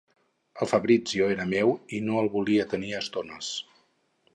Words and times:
El 0.65 0.69
Fabrizio 0.71 1.29
era 1.35 1.47
meu 1.51 1.75
i 1.99 2.03
no 2.09 2.19
el 2.23 2.33
volia 2.39 2.69
tenir 2.75 2.95
a 2.95 3.07
estones. 3.07 3.57